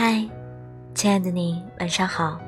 [0.00, 0.24] 嗨
[0.94, 2.40] 亲爱的你，晚上好，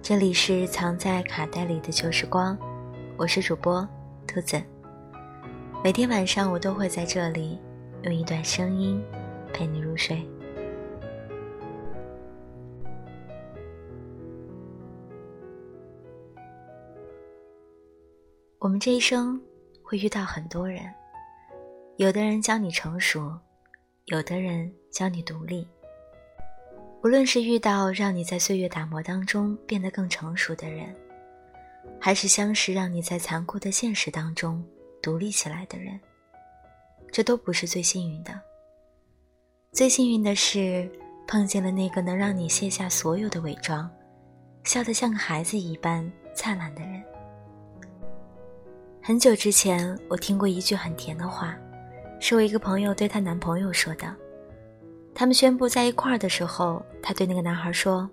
[0.00, 2.56] 这里是藏在卡带里的旧时光，
[3.16, 3.84] 我是主播
[4.28, 4.62] 兔子。
[5.82, 7.58] 每天晚上我都会在这里
[8.02, 9.02] 用一段声音
[9.52, 10.24] 陪你入睡。
[18.60, 19.42] 我们这一生
[19.82, 20.84] 会遇到很多人，
[21.96, 23.36] 有的人教你成熟，
[24.04, 25.66] 有的人教你独立。
[27.02, 30.92] 无论是遇到让你在岁月打磨当中变得更成熟的人，
[32.00, 34.62] 还是相识让你在残酷的现实当中
[35.00, 35.98] 独立起来的人，
[37.12, 38.32] 这都不是最幸运的。
[39.70, 40.90] 最幸运的是
[41.28, 43.88] 碰见了那个能让你卸下所有的伪装，
[44.64, 47.00] 笑得像个孩子一般灿烂的人。
[49.00, 51.56] 很久之前，我听过一句很甜的话，
[52.18, 54.12] 是我一个朋友对她男朋友说的。
[55.18, 58.08] 他们宣布在一块儿的时候，他对那个男孩说：“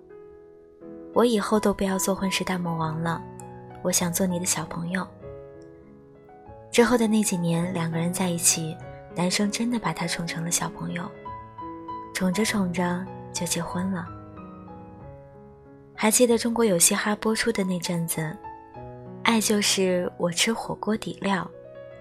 [1.14, 3.22] 我以后都不要做混世大魔王了，
[3.84, 5.06] 我想做你的小朋友。”
[6.68, 8.76] 之后的那几年，两个人在一起，
[9.14, 11.08] 男生真的把她宠成了小朋友，
[12.12, 14.04] 宠着宠着就结婚了。
[15.94, 18.36] 还记得中国有嘻哈播出的那阵子，
[19.22, 21.48] 爱就是我吃火锅底料，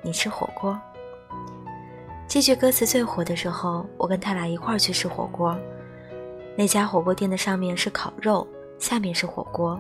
[0.02, 0.76] 你吃火锅。
[2.28, 5.58] 这句歌词最火的时候，我跟他俩一块儿去吃火锅。
[6.58, 8.48] 那家火锅店的上面是烤肉，
[8.80, 9.80] 下面是火锅，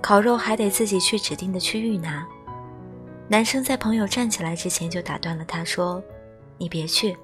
[0.00, 2.26] 烤肉还得自己去指定的区域拿。
[3.28, 6.02] 男生在朋友站起来之前就打断了他，说
[6.56, 7.16] ：“你别去，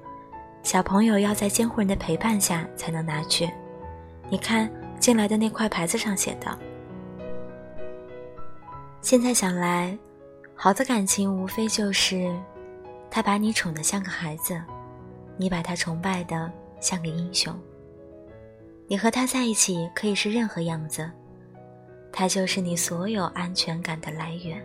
[0.62, 3.51] 小朋友要在监护人的陪伴下才能拿去。
[4.29, 4.70] 你看
[5.01, 6.58] 进来的那块牌子上写的。”
[9.01, 9.97] 现在想来，
[10.55, 12.34] 好的感情无非就是。
[13.15, 14.61] 他把你宠得像个孩子，
[15.36, 17.57] 你把他崇拜的像个英雄。
[18.89, 21.08] 你和他在一起可以是任何样子，
[22.13, 24.61] 他就是你所有安全感的来源。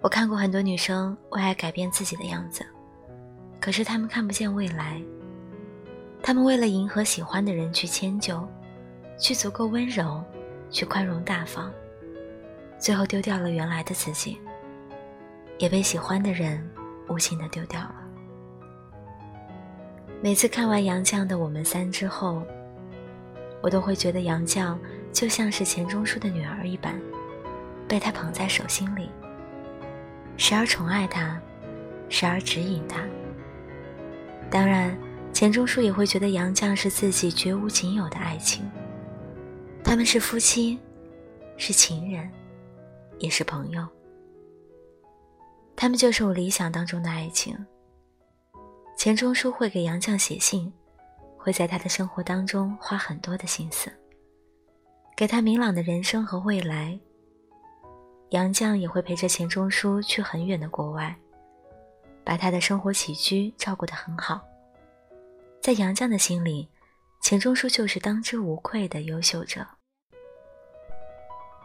[0.00, 2.64] 我看过很多女生为爱改变自己的样子，
[3.60, 5.02] 可是她们看不见未来。
[6.22, 8.48] 她们为了迎合喜欢的人去迁就，
[9.18, 10.22] 去足够温柔，
[10.70, 11.72] 去宽容大方，
[12.78, 14.38] 最后丢掉了原来的自己，
[15.58, 16.64] 也被喜欢的人。
[17.08, 17.94] 无情的丢掉了。
[20.22, 22.42] 每次看完杨绛的《我们三》之后，
[23.62, 24.76] 我都会觉得杨绛
[25.12, 26.98] 就像是钱钟书的女儿一般，
[27.86, 29.10] 被他捧在手心里，
[30.36, 31.40] 时而宠爱他，
[32.08, 33.00] 时而指引他。
[34.50, 34.96] 当然，
[35.32, 38.64] 钱钟书也会觉得杨绛是自己绝无仅有的爱情。
[39.82, 40.78] 他们是夫妻，
[41.58, 42.30] 是情人，
[43.18, 43.86] 也是朋友。
[45.76, 47.56] 他们就是我理想当中的爱情。
[48.96, 50.72] 钱钟书会给杨绛写信，
[51.36, 53.92] 会在他的生活当中花很多的心思，
[55.16, 56.98] 给他明朗的人生和未来。
[58.30, 61.14] 杨绛也会陪着钱钟书去很远的国外，
[62.24, 64.40] 把他的生活起居照顾得很好。
[65.60, 66.68] 在杨绛的心里，
[67.20, 69.66] 钱钟书就是当之无愧的优秀者。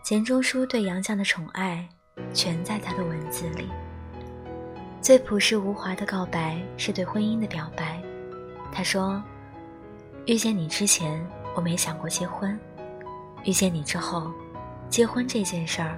[0.03, 1.88] 钱钟书对杨绛的宠爱，
[2.34, 3.70] 全在他的文字里。
[5.01, 8.01] 最朴实无华的告白是对婚姻的表白。
[8.71, 9.23] 他说
[10.27, 12.55] ：“遇见你之前，我没想过结婚；
[13.45, 14.31] 遇见你之后，
[14.89, 15.97] 结婚这件事儿，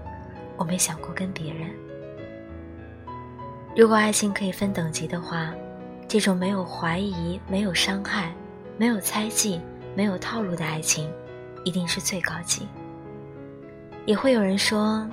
[0.55, 1.69] 我没想过跟别人。
[3.75, 5.51] 如果爱情可以分等级的话，
[6.07, 8.31] 这种没有怀疑、没有伤害、
[8.77, 9.59] 没有猜忌、
[9.95, 11.11] 没有套路的爱情，
[11.65, 12.67] 一定是最高级。
[14.05, 15.05] 也会有人说，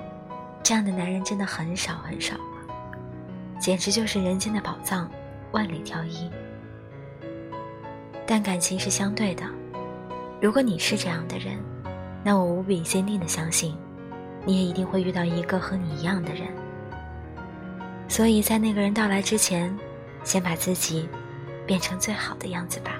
[0.61, 2.35] 这样的男人真的很少很少。”
[3.59, 5.09] 简直就是人间的宝藏，
[5.51, 6.29] 万里挑一。
[8.25, 9.43] 但感情是相对的，
[10.41, 11.57] 如果你是这样的人，
[12.23, 13.75] 那我无比坚定的相信，
[14.45, 16.47] 你也一定会遇到一个和你一样的人。
[18.07, 19.77] 所以在那个人到来之前，
[20.23, 21.09] 先把自己
[21.65, 22.95] 变成最好的样子吧。